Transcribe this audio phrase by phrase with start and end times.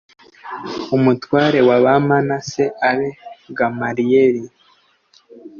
[0.95, 3.09] umutware w abamanase abe
[3.57, 4.43] gamaliyeli